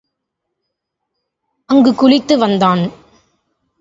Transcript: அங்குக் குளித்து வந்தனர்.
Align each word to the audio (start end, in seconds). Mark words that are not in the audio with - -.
அங்குக் 1.69 1.97
குளித்து 1.97 2.37
வந்தனர். 2.37 2.91